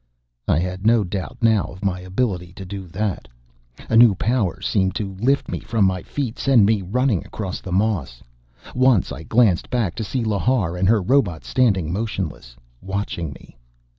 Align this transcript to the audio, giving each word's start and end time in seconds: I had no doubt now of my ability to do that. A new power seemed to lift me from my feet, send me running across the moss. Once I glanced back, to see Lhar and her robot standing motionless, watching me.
I 0.47 0.57
had 0.57 0.83
no 0.83 1.03
doubt 1.03 1.37
now 1.43 1.65
of 1.65 1.85
my 1.85 1.99
ability 1.99 2.53
to 2.53 2.65
do 2.65 2.87
that. 2.87 3.27
A 3.87 3.95
new 3.95 4.15
power 4.15 4.59
seemed 4.59 4.95
to 4.95 5.13
lift 5.19 5.47
me 5.47 5.59
from 5.59 5.85
my 5.85 6.01
feet, 6.01 6.39
send 6.39 6.65
me 6.65 6.81
running 6.81 7.23
across 7.23 7.61
the 7.61 7.71
moss. 7.71 8.23
Once 8.73 9.11
I 9.11 9.21
glanced 9.21 9.69
back, 9.69 9.93
to 9.97 10.03
see 10.03 10.23
Lhar 10.23 10.75
and 10.75 10.89
her 10.89 11.03
robot 11.03 11.43
standing 11.45 11.93
motionless, 11.93 12.55
watching 12.81 13.31
me. 13.33 13.59